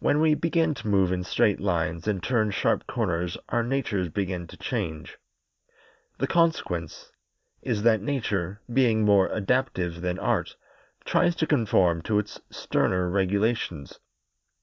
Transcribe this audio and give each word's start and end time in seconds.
When 0.00 0.20
we 0.20 0.34
begin 0.34 0.74
to 0.74 0.86
move 0.88 1.10
in 1.10 1.24
straight 1.24 1.60
lines 1.60 2.06
and 2.06 2.22
turn 2.22 2.50
sharp 2.50 2.86
corners 2.86 3.38
our 3.48 3.62
natures 3.62 4.10
begin 4.10 4.46
to 4.48 4.58
change. 4.58 5.16
The 6.18 6.26
consequence 6.26 7.10
is 7.62 7.82
that 7.84 8.02
Nature, 8.02 8.60
being 8.70 9.02
more 9.02 9.28
adaptive 9.30 10.02
than 10.02 10.18
Art, 10.18 10.56
tries 11.06 11.34
to 11.36 11.46
conform 11.46 12.02
to 12.02 12.18
its 12.18 12.38
sterner 12.50 13.08
regulations. 13.08 13.98